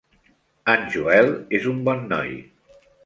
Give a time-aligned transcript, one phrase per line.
[0.73, 1.29] El Joel
[1.59, 2.33] és un bon noi.